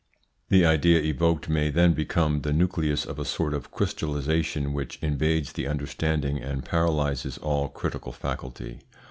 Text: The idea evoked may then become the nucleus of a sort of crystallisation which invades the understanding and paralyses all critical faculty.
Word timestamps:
The 0.49 0.65
idea 0.65 0.99
evoked 0.99 1.47
may 1.47 1.69
then 1.69 1.93
become 1.93 2.41
the 2.41 2.51
nucleus 2.51 3.05
of 3.05 3.19
a 3.19 3.23
sort 3.23 3.53
of 3.53 3.69
crystallisation 3.69 4.73
which 4.73 4.97
invades 5.03 5.51
the 5.53 5.67
understanding 5.67 6.39
and 6.39 6.65
paralyses 6.65 7.37
all 7.37 7.69
critical 7.69 8.11
faculty. 8.11 8.79